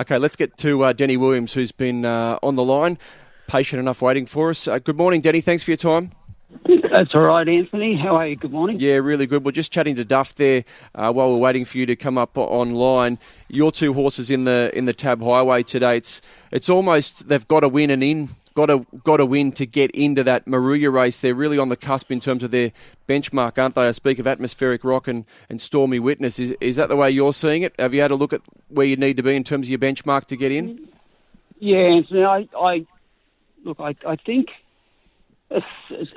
Okay, 0.00 0.18
let's 0.18 0.34
get 0.34 0.56
to 0.56 0.82
uh, 0.82 0.92
Danny 0.92 1.16
Williams, 1.16 1.52
who's 1.52 1.70
been 1.70 2.04
uh, 2.04 2.36
on 2.42 2.56
the 2.56 2.64
line, 2.64 2.98
patient 3.46 3.78
enough 3.78 4.02
waiting 4.02 4.26
for 4.26 4.50
us. 4.50 4.66
Uh, 4.66 4.80
good 4.80 4.96
morning, 4.96 5.20
Danny. 5.20 5.40
Thanks 5.40 5.62
for 5.62 5.70
your 5.70 5.76
time. 5.76 6.10
That's 6.64 7.14
all 7.14 7.20
right, 7.20 7.48
Anthony. 7.48 7.96
How 7.96 8.16
are 8.16 8.26
you? 8.26 8.34
Good 8.34 8.50
morning. 8.50 8.78
Yeah, 8.80 8.96
really 8.96 9.28
good. 9.28 9.44
We're 9.44 9.52
just 9.52 9.72
chatting 9.72 9.94
to 9.94 10.04
Duff 10.04 10.34
there 10.34 10.64
uh, 10.96 11.12
while 11.12 11.30
we're 11.30 11.38
waiting 11.38 11.64
for 11.64 11.78
you 11.78 11.86
to 11.86 11.94
come 11.94 12.18
up 12.18 12.36
online. 12.36 13.20
Your 13.48 13.70
two 13.70 13.92
horses 13.94 14.32
in 14.32 14.42
the 14.42 14.72
in 14.74 14.86
the 14.86 14.92
Tab 14.92 15.22
Highway 15.22 15.62
today. 15.62 15.98
It's 15.98 16.20
it's 16.50 16.68
almost 16.68 17.28
they've 17.28 17.46
got 17.46 17.60
to 17.60 17.68
win 17.68 17.90
and 17.90 18.02
in 18.02 18.30
got 18.54 18.66
to 18.66 18.86
got 19.02 19.18
to 19.18 19.26
win 19.26 19.52
to 19.52 19.66
get 19.66 19.90
into 19.90 20.22
that 20.24 20.46
Moruya 20.46 20.92
race. 20.92 21.20
They're 21.20 21.34
really 21.34 21.58
on 21.58 21.68
the 21.68 21.76
cusp 21.76 22.10
in 22.10 22.20
terms 22.20 22.42
of 22.42 22.50
their 22.50 22.72
benchmark, 23.08 23.60
aren't 23.60 23.74
they? 23.74 23.86
I 23.86 23.90
speak 23.90 24.18
of 24.18 24.26
atmospheric 24.26 24.84
rock 24.84 25.08
and, 25.08 25.24
and 25.48 25.60
stormy 25.60 25.98
witness. 25.98 26.38
Is 26.38 26.52
is 26.60 26.76
that 26.76 26.88
the 26.88 26.96
way 26.96 27.10
you're 27.10 27.32
seeing 27.32 27.62
it? 27.62 27.74
Have 27.78 27.92
you 27.92 28.00
had 28.00 28.10
a 28.10 28.16
look 28.16 28.32
at 28.32 28.40
where 28.68 28.86
you 28.86 28.96
need 28.96 29.16
to 29.16 29.22
be 29.22 29.34
in 29.34 29.44
terms 29.44 29.66
of 29.66 29.70
your 29.70 29.78
benchmark 29.78 30.26
to 30.26 30.36
get 30.36 30.52
in? 30.52 30.88
Yeah, 31.58 31.78
Anthony. 31.78 32.24
I, 32.24 32.48
I 32.56 32.86
look. 33.64 33.80
I, 33.80 33.94
I 34.06 34.16
think 34.16 34.48
a, 35.50 35.60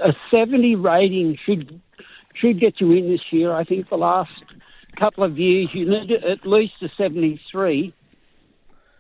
a 0.04 0.14
70 0.32 0.76
rating 0.76 1.38
should 1.44 1.82
should 2.36 2.60
get 2.60 2.80
you 2.80 2.92
in 2.92 3.10
this 3.10 3.22
year. 3.32 3.52
I 3.52 3.64
think 3.64 3.90
the 3.90 3.98
last 3.98 4.32
couple 4.98 5.24
of 5.24 5.38
years 5.38 5.74
you 5.74 5.90
need 5.90 6.12
at 6.12 6.46
least 6.46 6.74
a 6.82 6.90
73. 6.98 7.94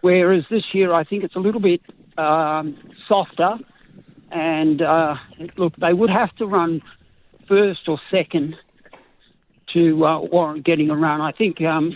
Whereas 0.01 0.43
this 0.49 0.63
year, 0.73 0.93
I 0.93 1.03
think 1.03 1.23
it's 1.23 1.35
a 1.35 1.39
little 1.39 1.59
bit 1.59 1.81
um, 2.17 2.77
softer. 3.07 3.55
And 4.31 4.81
uh, 4.81 5.15
look, 5.57 5.75
they 5.77 5.93
would 5.93 6.09
have 6.09 6.35
to 6.37 6.45
run 6.45 6.81
first 7.47 7.87
or 7.87 7.99
second 8.11 8.55
to 9.73 10.05
uh, 10.05 10.19
warrant 10.19 10.65
getting 10.65 10.89
a 10.89 10.95
run. 10.95 11.21
I 11.21 11.31
think 11.31 11.61
um, 11.61 11.95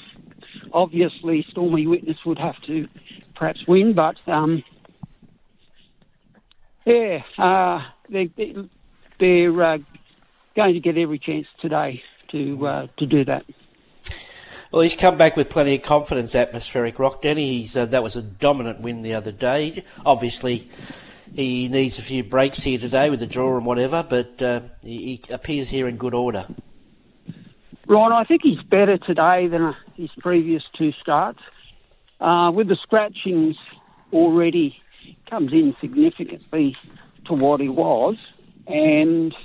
obviously 0.74 1.46
Stormy 1.52 1.88
Witness 1.88 2.18
would 2.26 2.40
have 2.40 2.56
to 2.68 2.88
perhaps 3.36 3.66
win, 3.68 3.94
but 3.94 4.16
um, 4.28 4.64
yeah, 6.86 7.20
uh, 7.38 7.80
they, 8.10 8.30
they're 9.20 9.64
uh, 9.64 9.78
going 10.56 10.74
to 10.74 10.80
get 10.80 10.98
every 10.98 11.20
chance 11.20 11.48
today 11.62 12.02
to 12.32 12.68
uh, 12.68 12.88
to 12.98 13.06
do 13.06 13.26
that. 13.26 13.46
Well, 14.72 14.84
he's 14.84 14.96
come 14.96 15.18
back 15.18 15.36
with 15.36 15.50
plenty 15.50 15.76
of 15.76 15.82
confidence, 15.82 16.34
atmospheric 16.34 16.98
rock, 16.98 17.22
Danny. 17.22 17.60
He's, 17.60 17.76
uh, 17.76 17.88
that 17.88 18.04
was 18.04 18.16
a 18.16 18.22
dominant 18.22 18.80
win 18.80 19.02
the 19.02 19.16
other 19.16 19.34
day. 19.34 19.84
Obviously, 20.06 20.70
he 21.36 21.68
needs 21.68 22.00
a 22.00 22.02
few 22.02 22.24
breaks 22.24 22.64
here 22.64 22.80
today 22.80 23.10
with 23.10 23.20
the 23.20 23.28
draw 23.28 23.58
and 23.58 23.66
whatever, 23.66 24.02
but 24.02 24.42
uh, 24.42 24.62
he, 24.82 25.20
he, 25.28 25.34
appears 25.34 25.68
here 25.68 25.90
in 25.90 25.98
good 25.98 26.14
order. 26.14 26.46
Ron, 27.86 28.14
I 28.14 28.24
think 28.24 28.44
he's 28.44 28.62
better 28.62 28.98
today 28.98 29.48
than 29.48 29.76
his 29.98 30.10
previous 30.20 30.64
two 30.72 30.94
starts. 30.94 31.42
Uh, 32.22 32.52
with 32.56 32.70
the 32.70 32.78
scratchings 32.78 33.58
already, 34.14 34.80
comes 35.30 35.52
in 35.52 35.76
significantly 35.80 36.78
to 37.26 37.34
what 37.34 37.60
he 37.60 37.68
was, 37.68 38.16
and 38.68 39.36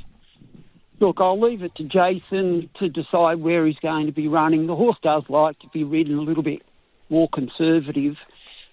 Look, 0.99 1.21
I'll 1.21 1.39
leave 1.39 1.63
it 1.63 1.75
to 1.75 1.85
Jason 1.85 2.71
to 2.79 2.89
decide 2.89 3.39
where 3.39 3.67
he's 3.67 3.79
going 3.79 4.07
to 4.07 4.13
be 4.13 4.29
running. 4.29 4.67
The 4.67 4.77
horse 4.77 4.97
does 5.03 5.29
like 5.29 5.59
to 5.59 5.69
be 5.69 5.85
ridden 5.85 6.17
a 6.17 6.23
little 6.23 6.43
bit 6.43 6.63
more 7.11 7.29
conservative. 7.29 8.19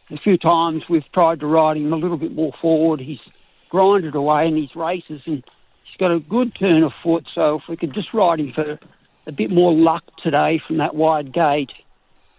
A 0.10 0.18
few 0.18 0.38
times 0.38 0.88
we've 0.88 1.10
tried 1.12 1.40
to 1.40 1.48
ride 1.48 1.76
him 1.76 1.92
a 1.92 1.98
little 1.98 2.18
bit 2.18 2.34
more 2.34 2.54
forward. 2.54 3.02
He's 3.02 3.22
grinded 3.70 4.16
away 4.16 4.48
in 4.48 4.56
his 4.56 4.74
races 4.76 5.22
and 5.26 5.44
he's 5.84 5.98
got 5.98 6.12
a 6.12 6.20
good 6.20 6.56
turn 6.56 6.84
of 6.84 6.94
foot. 6.94 7.26
So 7.34 7.58
if 7.58 7.68
we 7.68 7.76
could 7.76 7.94
just 7.94 8.14
ride 8.14 8.40
him 8.40 8.54
for 8.54 8.80
a 9.28 9.32
bit 9.32 9.52
more 9.52 9.74
luck 9.74 10.04
today 10.22 10.60
from 10.60 10.78
that 10.78 10.96
wide 10.96 11.34
gate 11.34 11.74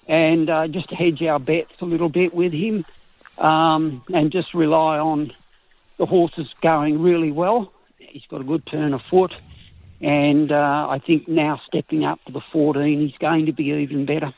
and 0.08 0.48
uh, 0.48 0.66
just 0.66 0.90
hedge 0.90 1.22
our 1.22 1.38
bets 1.38 1.76
a 1.80 1.84
little 1.84 2.08
bit 2.08 2.34
with 2.34 2.52
him 2.52 2.86
um, 3.36 4.02
and 4.12 4.32
just 4.32 4.54
rely 4.54 4.98
on 4.98 5.30
the 5.98 6.06
horses 6.06 6.54
going 6.62 7.02
really 7.02 7.32
well. 7.32 7.70
He's 7.98 8.26
got 8.26 8.40
a 8.40 8.44
good 8.44 8.64
turn 8.64 8.94
of 8.94 9.02
foot 9.02 9.36
and 10.00 10.50
uh, 10.52 10.88
I 10.90 10.98
think 10.98 11.28
now 11.28 11.60
stepping 11.66 12.04
up 12.04 12.22
to 12.24 12.32
the 12.32 12.40
14, 12.40 13.00
he's 13.00 13.16
going 13.18 13.46
to 13.46 13.52
be 13.52 13.64
even 13.64 14.06
better. 14.06 14.34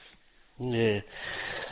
Yeah. 0.59 1.01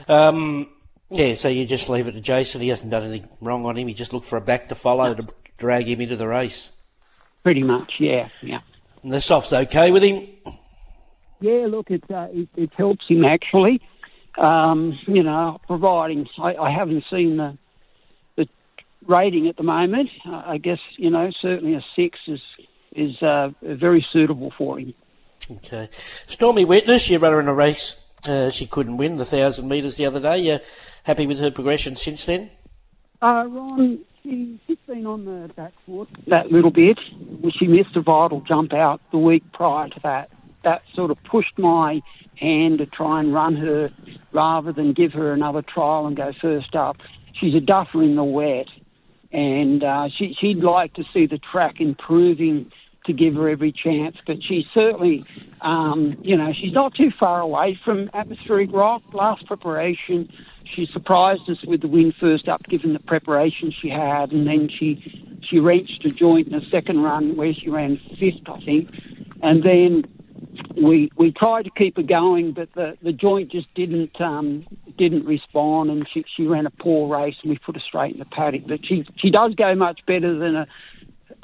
Um, 0.08 0.69
yeah, 1.10 1.34
so 1.34 1.48
you 1.48 1.66
just 1.66 1.88
leave 1.88 2.08
it 2.08 2.12
to 2.12 2.20
Jason. 2.20 2.60
He 2.60 2.69
hasn't 2.69 2.91
done 2.91 3.04
anything 3.04 3.28
wrong 3.41 3.64
on 3.66 3.76
him. 3.76 3.88
He 3.88 3.94
just 3.94 4.12
looked 4.12 4.26
for 4.26 4.36
a 4.36 4.41
back 4.41 4.69
to 4.69 4.75
follow 4.75 5.14
to 5.14 5.26
drag 5.56 5.86
him 5.86 6.00
into 6.00 6.16
the 6.16 6.26
race. 6.26 6.70
Pretty 7.42 7.62
much, 7.62 7.94
yeah, 7.98 8.28
yeah. 8.42 8.60
And 9.03 9.12
the 9.12 9.20
soft's 9.20 9.53
okay 9.53 9.91
with 9.91 10.03
him? 10.03 10.26
Yeah, 11.41 11.66
look, 11.69 11.91
it, 11.91 12.04
uh, 12.10 12.28
it, 12.32 12.48
it 12.56 12.72
helps 12.75 13.06
him 13.06 13.25
actually. 13.25 13.82
Um, 14.38 14.98
you 15.06 15.22
know, 15.22 15.60
providing 15.66 16.26
I, 16.38 16.56
I 16.56 16.70
haven't 16.70 17.04
seen 17.10 17.37
the 17.37 17.56
the 18.37 18.48
rating 19.06 19.47
at 19.47 19.56
the 19.56 19.62
moment. 19.62 20.10
Uh, 20.26 20.42
I 20.44 20.58
guess 20.58 20.81
you 20.97 21.10
know 21.10 21.31
certainly 21.41 21.75
a 21.75 21.84
six 21.94 22.19
is 22.26 22.42
is 22.94 23.21
uh, 23.22 23.50
very 23.62 24.05
suitable 24.12 24.53
for 24.56 24.78
him. 24.78 24.94
Okay. 25.50 25.88
Stormy 26.27 26.65
Witness, 26.65 27.09
you 27.10 27.19
ran 27.19 27.32
her 27.32 27.41
in 27.41 27.49
a 27.49 27.55
race. 27.55 27.97
Uh, 28.27 28.50
she 28.50 28.66
couldn't 28.66 28.97
win 28.97 29.12
the 29.12 29.25
1,000 29.25 29.69
metres 29.69 29.97
the 29.97 30.06
other 30.06 30.21
day. 30.21 30.38
You 30.38 30.59
happy 31.05 31.27
with 31.27 31.38
her 31.41 31.50
progression 31.50 31.97
since 31.97 32.25
then? 32.25 32.50
Uh, 33.21 33.44
Ron, 33.49 33.99
she, 34.22 34.59
she's 34.66 34.78
been 34.87 35.06
on 35.06 35.25
the 35.25 35.53
back 35.55 35.72
foot 35.81 36.09
that 36.28 36.50
little 36.50 36.71
bit. 36.71 36.99
She 37.59 37.66
missed 37.66 37.94
a 37.97 38.00
vital 38.00 38.41
jump 38.41 38.72
out 38.72 39.00
the 39.11 39.19
week 39.19 39.43
prior 39.53 39.88
to 39.88 40.00
that. 40.00 40.31
That 40.62 40.82
sort 40.94 41.11
of 41.11 41.22
pushed 41.25 41.59
my 41.59 42.03
hand 42.37 42.78
to 42.78 42.87
try 42.87 43.21
and 43.21 43.32
run 43.32 43.55
her 43.56 43.91
rather 44.32 44.72
than 44.72 44.93
give 44.93 45.12
her 45.12 45.32
another 45.32 45.62
trial 45.62 46.06
and 46.06 46.16
go 46.16 46.32
first 46.32 46.75
up. 46.75 47.03
She's 47.34 47.55
a 47.55 47.61
duffer 47.61 48.03
in 48.03 48.16
the 48.16 48.25
wet, 48.25 48.69
and 49.32 49.84
uh, 49.84 50.09
she, 50.09 50.34
she'd 50.41 50.62
like 50.62 50.94
to 50.94 51.05
see 51.12 51.26
the 51.26 51.38
track 51.38 51.81
improving 51.81 52.71
to 53.06 53.12
give 53.12 53.34
her 53.34 53.48
every 53.48 53.72
chance. 53.72 54.16
But 54.26 54.37
she's 54.47 54.65
certainly, 54.75 55.25
um, 55.60 56.16
you 56.22 56.37
know, 56.37 56.53
she's 56.60 56.72
not 56.72 56.94
too 56.94 57.10
far 57.19 57.41
away 57.41 57.78
from 57.84 58.10
atmospheric 58.15 58.72
rock. 58.72 59.03
Last 59.12 59.47
preparation, 59.47 60.28
she 60.75 60.87
surprised 60.92 61.43
us 61.48 61.59
with 61.66 61.82
the 61.82 61.88
win 61.88 62.12
first 62.20 62.48
up, 62.48 62.62
given 62.69 62.93
the 62.93 63.00
preparation 63.00 63.72
she 63.82 63.88
had, 63.88 64.32
and 64.32 64.47
then 64.47 64.69
she 64.78 65.41
she 65.50 65.59
wrenched 65.59 66.04
a 66.04 66.10
joint 66.10 66.47
in 66.48 66.53
the 66.53 66.64
second 66.70 67.03
run 67.03 67.37
where 67.37 67.53
she 67.53 67.70
ran 67.70 67.98
fifth, 68.19 68.48
I 68.48 68.64
think, 68.64 68.91
and 69.43 69.62
then. 69.62 70.04
We 70.76 71.10
we 71.16 71.32
tried 71.32 71.64
to 71.64 71.70
keep 71.70 71.97
her 71.97 72.03
going, 72.03 72.53
but 72.53 72.69
the, 72.75 72.97
the 73.03 73.12
joint 73.12 73.50
just 73.53 73.72
didn't 73.75 74.20
um, 74.20 74.66
didn't 74.98 75.25
respond, 75.25 75.91
and 75.91 76.06
she 76.12 76.25
she 76.37 76.47
ran 76.47 76.66
a 76.66 76.70
poor 76.70 77.09
race, 77.09 77.34
and 77.43 77.50
we 77.50 77.59
put 77.59 77.76
her 77.76 77.82
straight 77.87 78.12
in 78.14 78.19
the 78.19 78.25
paddock. 78.25 78.62
But 78.66 78.81
she 78.87 79.04
she 79.16 79.31
does 79.31 79.54
go 79.54 79.75
much 79.75 80.00
better 80.06 80.37
than 80.38 80.56
a 80.56 80.66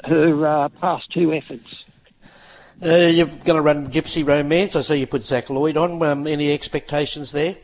her 0.03 0.47
uh, 0.47 0.69
past 0.69 1.11
two 1.11 1.33
efforts. 1.33 1.85
Uh, 2.83 3.07
you're 3.11 3.27
going 3.27 3.57
to 3.57 3.61
run 3.61 3.91
Gypsy 3.91 4.25
Romance. 4.25 4.75
I 4.75 4.81
see 4.81 4.97
you 4.97 5.07
put 5.07 5.23
Zac 5.23 5.49
Lloyd 5.51 5.77
on. 5.77 6.01
Um, 6.01 6.25
any 6.25 6.51
expectations 6.51 7.31
there? 7.31 7.55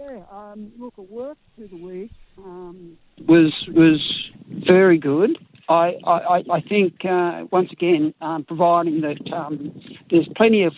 Yeah, 0.00 0.22
um, 0.32 0.72
look, 0.78 0.94
it 0.98 1.08
worked 1.08 1.40
through 1.54 1.68
the 1.68 1.84
week. 1.84 2.10
Um, 2.38 2.98
was 3.20 3.52
was 3.68 4.32
very 4.48 4.98
good. 4.98 5.38
I 5.68 5.96
I, 6.04 6.42
I 6.50 6.60
think 6.60 7.04
uh, 7.04 7.44
once 7.52 7.70
again, 7.70 8.14
um, 8.20 8.44
providing 8.44 9.00
that 9.02 9.32
um, 9.32 9.80
there's 10.10 10.28
plenty 10.36 10.64
of 10.64 10.72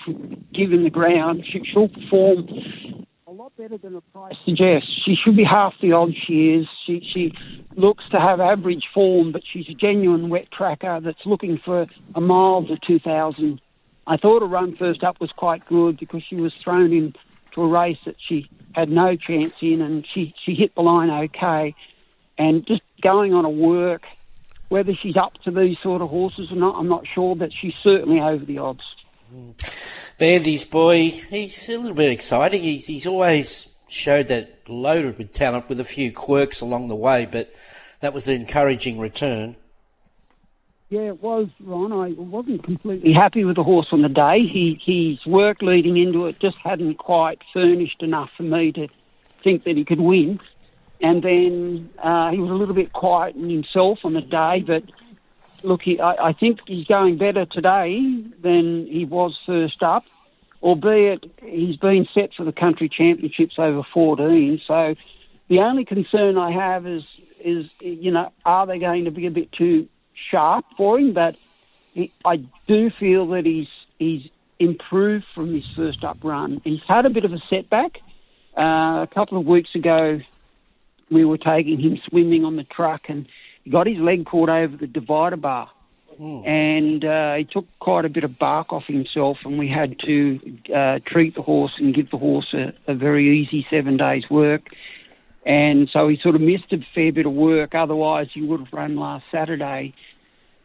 give 0.53 0.73
in 0.73 0.85
the 0.85 0.91
ground, 0.91 1.45
she, 1.51 1.63
she'll 1.65 1.89
perform 1.89 3.07
a 3.27 3.33
lot 3.33 3.57
better 3.57 3.79
than 3.79 3.95
the 3.95 4.01
price 4.13 4.37
suggests. 4.45 4.89
She 5.05 5.17
should 5.17 5.37
be 5.37 5.45
half 5.45 5.75
the 5.81 5.93
odds 5.93 6.15
she 6.27 6.51
is. 6.51 6.67
She 6.87 7.01
she 7.01 7.33
looks 7.77 8.09
to 8.11 8.19
have 8.19 8.41
average 8.41 8.89
form, 8.93 9.33
but 9.33 9.43
she's 9.45 9.69
a 9.69 9.75
genuine 9.75 10.29
wet 10.29 10.51
tracker 10.51 11.01
that's 11.01 11.25
looking 11.27 11.59
for 11.59 11.87
a 12.15 12.21
mile 12.21 12.65
to 12.65 12.77
2,000. 12.79 13.61
I 14.07 14.17
thought 14.17 14.43
a 14.43 14.47
run 14.47 14.77
first 14.77 15.05
up 15.05 15.21
was 15.21 15.31
quite 15.33 15.65
good 15.67 15.99
because 15.99 16.23
she 16.23 16.37
was 16.37 16.55
thrown 16.55 16.93
into 16.93 17.19
a 17.57 17.67
race 17.67 17.99
that 18.05 18.17
she 18.19 18.49
had 18.75 18.89
no 18.89 19.17
chance 19.17 19.55
in 19.61 19.83
and 19.83 20.07
she, 20.07 20.35
she 20.39 20.55
hit 20.55 20.75
the 20.75 20.83
line 20.83 21.11
okay. 21.11 21.75
And 22.39 22.67
just 22.67 22.83
going 23.03 23.35
on 23.35 23.45
a 23.45 23.51
work, 23.51 24.07
whether 24.69 24.95
she's 24.95 25.17
up 25.17 25.35
to 25.45 25.51
these 25.51 25.79
sort 25.79 26.03
of 26.03 26.11
horses 26.11 26.53
or 26.53 26.57
not, 26.57 26.77
I'm 26.77 26.89
not 26.89 27.07
sure, 27.07 27.37
but 27.37 27.53
she's 27.53 27.75
certainly 27.83 28.21
over 28.21 28.45
the 28.45 28.59
odds. 28.59 28.83
Bandy's 30.19 30.65
boy, 30.65 31.11
he's 31.11 31.69
a 31.69 31.77
little 31.77 31.97
bit 31.97 32.11
exciting. 32.11 32.63
He's, 32.63 32.87
he's 32.87 33.07
always 33.07 33.69
showed 33.89 34.29
that 34.29 34.69
loaded 34.69 35.19
with 35.19 35.33
talent 35.33 35.69
with 35.69 35.81
a 35.81 35.85
few 35.85 36.13
quirks 36.13 36.61
along 36.61 36.89
the 36.89 36.97
way, 36.97 37.27
but 37.27 37.53
that 38.01 38.15
was 38.15 38.27
an 38.27 38.35
encouraging 38.35 38.99
return. 38.99 39.57
Yeah, 40.89 41.01
it 41.01 41.23
was, 41.23 41.49
Ron. 41.61 41.93
I 41.93 42.13
wasn't 42.13 42.63
completely 42.63 43.13
happy 43.13 43.45
with 43.45 43.57
the 43.57 43.65
horse 43.65 43.89
on 43.91 44.03
the 44.03 44.09
day. 44.09 44.41
He, 44.47 44.81
his 44.85 45.27
work 45.27 45.61
leading 45.61 45.97
into 45.97 46.27
it 46.27 46.39
just 46.39 46.57
hadn't 46.59 46.95
quite 46.97 47.41
furnished 47.53 48.03
enough 48.03 48.31
for 48.37 48.45
me 48.45 48.71
to 48.73 48.89
think 49.43 49.65
that 49.65 49.77
he 49.77 49.85
could 49.85 50.01
win. 50.01 50.39
And 51.01 51.23
then 51.23 51.91
uh, 51.99 52.31
he 52.31 52.39
was 52.39 52.51
a 52.51 52.55
little 52.55 52.75
bit 52.75 52.93
quiet 52.93 53.35
in 53.35 53.51
himself 53.51 54.05
on 54.05 54.15
the 54.15 54.21
day, 54.21 54.63
but 54.65 54.85
look, 55.63 55.83
he, 55.83 55.99
I, 55.99 56.29
I 56.29 56.33
think 56.33 56.61
he's 56.67 56.87
going 56.87 57.19
better 57.19 57.47
today 57.47 58.23
than 58.41 58.87
he 58.87 59.05
was 59.05 59.37
first 59.45 59.83
up 59.83 60.05
albeit 60.63 61.25
he's 61.43 61.77
been 61.77 62.09
set 62.13 62.35
for 62.35 62.45
the 62.45 62.53
country 62.53 62.89
championships 62.89 63.59
over 63.59 63.83
14. 63.83 64.61
So 64.67 64.97
the 65.49 65.61
only 65.61 65.85
concern 65.85 66.37
I 66.39 66.51
have 66.53 66.87
is 66.87 67.05
is 67.45 67.71
you 67.81 68.11
know 68.11 68.33
are 68.45 68.67
they 68.67 68.79
going 68.79 69.05
to 69.05 69.11
be 69.11 69.27
a 69.27 69.31
bit 69.31 69.53
too 69.53 69.89
sharp 70.15 70.65
for 70.77 70.99
him? 70.99 71.13
But 71.13 71.37
he, 71.95 72.13
I 72.25 72.37
do 72.67 72.91
feel 72.91 73.27
that 73.27 73.47
he's 73.47 73.69
he's 73.99 74.29
improved 74.59 75.25
from 75.25 75.53
his 75.53 75.67
first 75.67 76.05
up 76.05 76.19
run. 76.23 76.61
He's 76.65 76.83
had 76.87 77.07
a 77.07 77.11
bit 77.11 77.25
of 77.25 77.33
a 77.33 77.41
setback. 77.51 78.01
Uh, 78.57 79.07
a 79.09 79.09
couple 79.13 79.39
of 79.39 79.47
weeks 79.47 79.75
ago, 79.75 80.21
we 81.11 81.25
were 81.25 81.39
taking 81.39 81.79
him 81.79 82.01
swimming 82.09 82.45
on 82.45 82.57
the 82.57 82.65
truck, 82.65 83.09
and 83.09 83.27
he 83.65 83.71
got 83.71 83.87
his 83.87 83.99
leg 83.99 84.25
caught 84.25 84.49
over 84.49 84.77
the 84.77 84.87
divider 84.87 85.37
bar. 85.37 85.71
Mm. 86.19 86.47
And 86.47 87.05
uh, 87.05 87.35
he 87.35 87.45
took 87.45 87.67
quite 87.79 88.07
a 88.07 88.09
bit 88.09 88.25
of 88.25 88.39
bark 88.39 88.73
off 88.73 88.87
himself, 88.87 89.39
and 89.45 89.59
we 89.59 89.69
had 89.69 89.99
to 90.01 90.59
uh, 90.75 90.99
treat 91.05 91.35
the 91.35 91.43
horse 91.43 91.79
and 91.79 91.93
give 91.93 92.11
the 92.11 92.17
horse 92.17 92.55
a, 92.55 92.73
a 92.87 92.95
very 92.95 93.41
easy 93.41 93.67
seven 93.69 93.99
days' 93.99 94.29
work. 94.31 94.71
And 95.47 95.89
so 95.93 96.09
he 96.09 96.19
sort 96.21 96.35
of 96.35 96.41
missed 96.41 96.73
a 96.73 96.79
fair 96.93 97.13
bit 97.13 97.25
of 97.25 97.33
work. 97.33 97.75
Otherwise, 97.75 98.29
he 98.35 98.43
would 98.43 98.59
have 98.59 98.73
run 98.73 98.97
last 98.97 99.25
Saturday. 99.31 99.95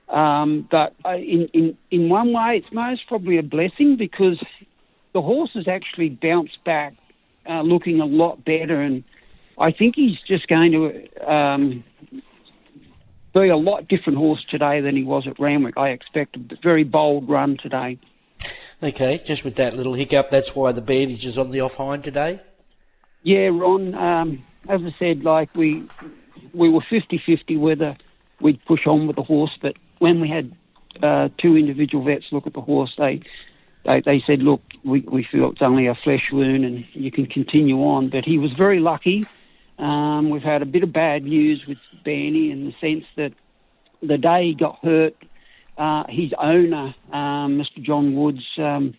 Um, 0.10 0.68
but 0.70 0.96
uh, 1.06 1.12
in, 1.12 1.48
in, 1.54 1.78
in 1.92 2.10
one 2.10 2.34
way, 2.34 2.58
it's 2.58 2.74
most 2.74 3.08
probably 3.08 3.38
a 3.38 3.44
blessing 3.44 3.96
because 3.96 4.44
the 5.14 5.22
horse 5.22 5.52
has 5.54 5.68
actually 5.68 6.10
bounced 6.10 6.64
back 6.64 6.96
uh, 7.48 7.62
looking 7.62 8.02
a 8.02 8.06
lot 8.06 8.44
better. 8.44 8.82
And 8.82 9.04
I 9.56 9.72
think 9.72 9.96
he's 9.96 10.20
just 10.22 10.48
going 10.48 10.72
to 10.72 11.32
um, 11.32 11.84
be 13.36 13.50
a 13.50 13.58
lot 13.58 13.88
different 13.88 14.18
horse 14.18 14.44
today 14.44 14.82
than 14.82 14.96
he 14.96 15.04
was 15.04 15.28
at 15.28 15.40
Randwick. 15.40 15.78
I 15.78 15.90
expect 15.90 16.36
a 16.36 16.58
very 16.62 16.84
bold 16.84 17.30
run 17.30 17.58
today. 17.58 18.00
Okay, 18.82 19.22
just 19.24 19.44
with 19.44 19.58
that 19.58 19.76
little 19.76 19.94
hiccup, 19.94 20.32
that's 20.32 20.56
why 20.56 20.72
the 20.72 20.82
bandage 20.82 21.24
is 21.24 21.38
on 21.38 21.52
the 21.52 21.62
off 21.62 21.76
hind 21.76 22.04
today? 22.04 22.40
Yeah, 23.22 23.50
Ron, 23.54 23.94
um, 23.94 24.40
as 24.72 24.86
I 24.86 24.96
said, 24.98 25.24
like 25.24 25.54
we 25.54 25.84
we 26.54 26.70
were 26.70 26.82
50-50 26.82 27.60
whether 27.60 27.96
we'd 28.40 28.64
push 28.66 28.88
on 28.88 29.06
with 29.06 29.18
the 29.18 29.24
horse, 29.24 29.56
but 29.62 29.76
when 30.00 30.20
we 30.22 30.30
had 30.30 30.56
uh, 31.04 31.30
two 31.38 31.58
individual 31.58 32.04
vets 32.04 32.26
look 32.32 32.48
at 32.48 32.54
the 32.54 32.62
horse, 32.62 32.94
they 32.98 33.22
they, 33.84 34.02
they 34.02 34.24
said, 34.26 34.42
look, 34.42 34.62
we, 34.84 35.02
we 35.02 35.24
feel 35.24 35.52
it's 35.52 35.62
only 35.62 35.88
a 35.88 35.96
flesh 35.96 36.32
wound 36.32 36.66
and 36.66 36.86
you 36.94 37.12
can 37.12 37.26
continue 37.26 37.80
on. 37.80 38.10
But 38.10 38.26
he 38.26 38.38
was 38.38 38.54
very 38.54 38.80
lucky. 38.80 39.24
Um, 39.80 40.30
we've 40.30 40.44
had 40.44 40.62
a 40.62 40.66
bit 40.66 40.84
of 40.84 40.94
bad 40.94 41.24
news 41.24 41.66
with 41.66 41.80
Banny 42.06 42.52
in 42.52 42.66
the 42.66 42.76
sense 42.80 43.06
that 43.16 43.34
the 44.02 44.20
day 44.20 44.48
he 44.48 44.54
got 44.54 44.78
hurt, 44.84 45.16
uh, 45.78 46.04
his 46.08 46.34
owner, 46.38 46.94
um, 47.12 47.58
Mr. 47.58 47.82
John 47.82 48.16
Woods, 48.16 48.46
um, 48.60 48.94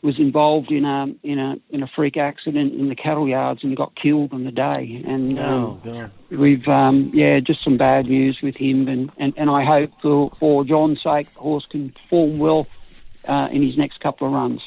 was 0.00 0.18
involved 0.18 0.70
in 0.70 0.84
a 0.84 1.06
in 1.22 1.38
a 1.38 1.56
in 1.70 1.82
a 1.82 1.88
freak 1.88 2.16
accident 2.16 2.72
in 2.74 2.88
the 2.88 2.94
cattle 2.94 3.28
yards 3.28 3.64
and 3.64 3.76
got 3.76 3.96
killed 3.96 4.32
on 4.32 4.44
the 4.44 4.52
day. 4.52 5.02
And 5.04 5.38
um, 5.38 5.80
oh, 5.84 6.10
we've 6.30 6.66
um, 6.68 7.10
yeah, 7.12 7.40
just 7.40 7.64
some 7.64 7.76
bad 7.76 8.06
news 8.06 8.38
with 8.42 8.56
him. 8.56 8.86
And, 8.88 9.10
and, 9.18 9.34
and 9.36 9.50
I 9.50 9.64
hope 9.64 9.90
for 10.00 10.30
for 10.38 10.64
John's 10.64 11.02
sake, 11.02 11.32
the 11.34 11.40
horse 11.40 11.66
can 11.68 11.90
perform 11.90 12.38
well 12.38 12.68
uh, 13.26 13.48
in 13.50 13.62
his 13.62 13.76
next 13.76 14.00
couple 14.00 14.28
of 14.28 14.34
runs. 14.34 14.62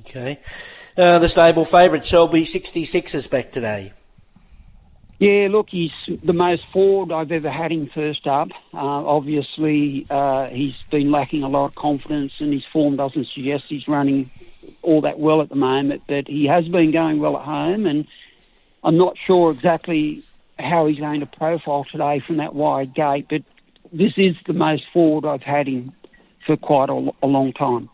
Okay, 0.00 0.38
uh, 0.96 1.18
the 1.18 1.28
stable 1.28 1.64
favourite 1.64 2.04
Selby 2.04 2.44
sixty 2.44 2.84
six 2.84 3.14
is 3.14 3.26
back 3.26 3.52
today. 3.52 3.92
Yeah, 5.20 5.48
look, 5.50 5.68
he's 5.70 5.90
the 6.22 6.32
most 6.32 6.62
forward 6.72 7.12
I've 7.12 7.32
ever 7.32 7.50
had 7.50 7.72
him 7.72 7.88
first 7.88 8.28
up. 8.28 8.50
Uh, 8.72 8.76
obviously, 8.76 10.06
uh, 10.08 10.46
he's 10.46 10.80
been 10.90 11.10
lacking 11.10 11.42
a 11.42 11.48
lot 11.48 11.64
of 11.64 11.74
confidence, 11.74 12.40
and 12.40 12.52
his 12.52 12.64
form 12.64 12.94
doesn't 12.94 13.26
suggest 13.26 13.64
he's 13.68 13.88
running 13.88 14.30
all 14.88 15.02
that 15.02 15.18
well 15.18 15.42
at 15.42 15.50
the 15.50 15.56
moment, 15.56 16.02
but 16.08 16.26
he 16.26 16.46
has 16.46 16.66
been 16.66 16.90
going 16.90 17.20
well 17.20 17.36
at 17.36 17.44
home, 17.44 17.84
and 17.84 18.06
I'm 18.82 18.96
not 18.96 19.16
sure 19.26 19.50
exactly 19.50 20.22
how 20.58 20.86
he's 20.86 20.98
going 20.98 21.20
to 21.20 21.26
profile 21.26 21.84
today 21.84 22.20
from 22.26 22.38
that 22.38 22.54
wide 22.54 22.94
gate, 22.94 23.26
but 23.28 23.42
this 23.92 24.14
is 24.16 24.34
the 24.46 24.54
most 24.54 24.84
forward 24.92 25.28
I've 25.28 25.42
had 25.42 25.68
him 25.68 25.92
for 26.46 26.56
quite 26.56 26.88
a, 26.88 27.10
a 27.22 27.26
long 27.26 27.52
time. 27.52 27.90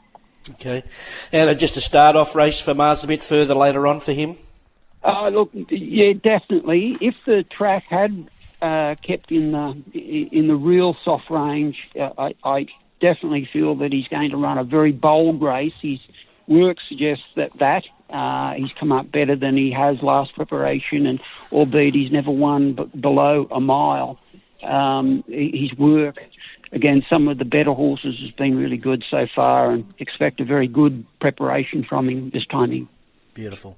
Okay. 0.52 0.84
And 1.32 1.58
just 1.58 1.76
a 1.76 1.80
start 1.80 2.14
off 2.14 2.36
race 2.36 2.60
for 2.60 2.74
Mars 2.74 3.02
a 3.02 3.08
bit 3.08 3.22
further 3.22 3.54
later 3.54 3.86
on 3.88 3.98
for 3.98 4.12
him? 4.12 4.36
Uh, 5.02 5.28
look, 5.30 5.50
yeah, 5.70 6.12
definitely. 6.12 6.96
If 7.00 7.24
the 7.24 7.42
track 7.42 7.84
had 7.88 8.28
uh, 8.62 8.94
kept 9.02 9.32
in 9.32 9.52
the 9.52 9.82
in 9.92 10.46
the 10.46 10.54
real 10.54 10.94
soft 11.04 11.28
range, 11.28 11.76
uh, 11.98 12.10
I, 12.16 12.34
I 12.44 12.66
definitely 13.00 13.48
feel 13.52 13.74
that 13.76 13.92
he's 13.92 14.08
going 14.08 14.30
to 14.30 14.36
run 14.36 14.58
a 14.58 14.64
very 14.64 14.92
bold 14.92 15.42
race. 15.42 15.74
He's 15.80 16.00
work 16.46 16.80
suggests 16.80 17.24
that 17.34 17.52
that 17.54 17.84
uh, 18.10 18.54
he's 18.54 18.72
come 18.72 18.92
up 18.92 19.10
better 19.10 19.36
than 19.36 19.56
he 19.56 19.70
has 19.72 20.02
last 20.02 20.34
preparation, 20.34 21.06
and 21.06 21.20
albeit 21.52 21.94
he's 21.94 22.12
never 22.12 22.30
won 22.30 22.74
b- 22.74 22.84
below 22.98 23.46
a 23.50 23.60
mile, 23.60 24.18
um, 24.62 25.24
his 25.26 25.72
work 25.74 26.18
against 26.72 27.08
some 27.08 27.28
of 27.28 27.38
the 27.38 27.44
better 27.44 27.72
horses 27.72 28.18
has 28.20 28.30
been 28.32 28.56
really 28.56 28.76
good 28.76 29.04
so 29.10 29.26
far, 29.34 29.70
and 29.70 29.84
expect 29.98 30.40
a 30.40 30.44
very 30.44 30.66
good 30.66 31.04
preparation 31.20 31.84
from 31.84 32.08
him 32.08 32.30
this 32.30 32.46
timing. 32.46 32.88
Beautiful. 33.32 33.76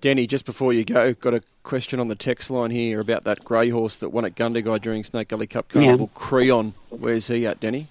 Danny, 0.00 0.26
just 0.26 0.46
before 0.46 0.72
you 0.72 0.84
go, 0.84 1.12
got 1.12 1.34
a 1.34 1.42
question 1.62 2.00
on 2.00 2.08
the 2.08 2.14
text 2.14 2.50
line 2.50 2.70
here 2.70 3.00
about 3.00 3.24
that 3.24 3.44
grey 3.44 3.68
horse 3.68 3.96
that 3.96 4.08
won 4.08 4.24
at 4.24 4.34
Gundagai 4.34 4.80
during 4.80 5.04
Snake 5.04 5.28
Gully 5.28 5.46
Cup 5.46 5.68
Carnival, 5.68 6.10
yeah. 6.12 6.18
Creon. 6.18 6.74
Where's 6.88 7.28
he 7.28 7.46
at, 7.46 7.60
Danny? 7.60 7.88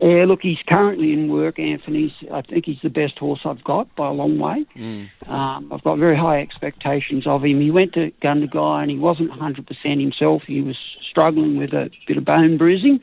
Yeah, 0.00 0.24
look, 0.24 0.40
he's 0.40 0.58
currently 0.66 1.12
in 1.12 1.30
work, 1.30 1.58
Anthony. 1.58 2.14
I 2.32 2.40
think 2.40 2.64
he's 2.64 2.80
the 2.82 2.88
best 2.88 3.18
horse 3.18 3.40
I've 3.44 3.62
got 3.62 3.94
by 3.96 4.08
a 4.08 4.12
long 4.12 4.38
way. 4.38 4.64
Mm. 4.74 5.10
Um, 5.28 5.70
I've 5.70 5.84
got 5.84 5.98
very 5.98 6.16
high 6.16 6.40
expectations 6.40 7.26
of 7.26 7.44
him. 7.44 7.60
He 7.60 7.70
went 7.70 7.92
to 7.94 8.10
Gundagai 8.22 8.82
and 8.82 8.90
he 8.90 8.96
wasn't 8.96 9.30
100% 9.30 10.00
himself. 10.00 10.44
He 10.46 10.62
was 10.62 10.78
struggling 11.02 11.58
with 11.58 11.74
a 11.74 11.90
bit 12.06 12.16
of 12.16 12.24
bone 12.24 12.56
bruising. 12.56 13.00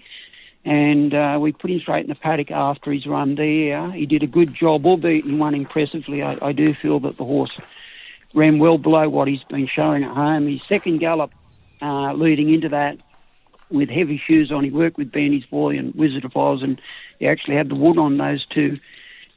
And 0.65 1.13
uh, 1.13 1.38
we 1.39 1.51
put 1.51 1.69
him 1.69 1.79
straight 1.79 2.01
in 2.01 2.09
the 2.09 2.15
paddock 2.15 2.49
after 2.49 2.91
his 2.91 3.05
run 3.05 3.35
there. 3.35 3.91
He 3.91 4.07
did 4.07 4.23
a 4.23 4.27
good 4.27 4.55
job, 4.55 4.85
albeit 4.88 5.25
he 5.25 5.35
won 5.35 5.53
impressively. 5.53 6.23
I, 6.23 6.38
I 6.41 6.51
do 6.51 6.73
feel 6.73 6.99
that 7.01 7.17
the 7.17 7.25
horse 7.25 7.59
ran 8.33 8.57
well 8.57 8.79
below 8.79 9.07
what 9.07 9.27
he's 9.27 9.44
been 9.44 9.67
showing 9.67 10.03
at 10.03 10.15
home. 10.15 10.47
His 10.47 10.63
second 10.63 10.97
gallop 10.97 11.31
uh, 11.79 12.13
leading 12.13 12.49
into 12.49 12.69
that 12.69 12.97
with 13.69 13.90
heavy 13.90 14.18
shoes 14.18 14.52
on. 14.52 14.64
He 14.64 14.72
worked 14.72 14.98
with 14.98 15.12
Banny's 15.12 15.46
Boy 15.46 15.78
and 15.78 15.94
Wizard 15.96 16.25
of 16.25 16.36
Oz, 16.36 16.64
and 16.64 16.81
he 17.19 17.28
actually 17.28 17.56
had 17.56 17.69
the 17.69 17.75
wood 17.75 17.98
on 17.98 18.18
those 18.18 18.46
two. 18.46 18.80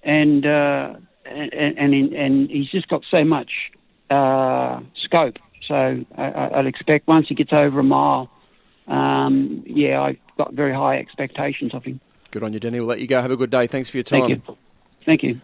And 0.02 0.46
uh, 0.46 0.94
and 1.24 1.52
and, 1.78 2.12
and 2.12 2.50
he's 2.50 2.70
just 2.70 2.88
got 2.88 3.04
so 3.04 3.24
much 3.24 3.70
uh, 4.08 4.80
scope. 4.96 5.38
So 5.66 6.04
I, 6.16 6.56
would 6.56 6.66
expect 6.66 7.06
once 7.06 7.28
he 7.28 7.34
gets 7.34 7.52
over 7.52 7.78
a 7.78 7.84
mile, 7.84 8.28
um, 8.88 9.62
yeah, 9.66 10.02
I've 10.02 10.18
got 10.36 10.52
very 10.52 10.74
high 10.74 10.98
expectations 10.98 11.74
of 11.74 11.84
him. 11.84 12.00
Good 12.32 12.42
on 12.42 12.52
you, 12.52 12.60
Danny. 12.60 12.80
We'll 12.80 12.88
let 12.88 13.00
you 13.00 13.06
go. 13.06 13.22
Have 13.22 13.30
a 13.30 13.36
good 13.36 13.50
day. 13.50 13.66
Thanks 13.66 13.88
for 13.88 13.96
your 13.96 14.04
time. 14.04 14.22
Thank 14.22 14.48
you. 14.48 14.56
Thank 15.04 15.22
you. 15.22 15.38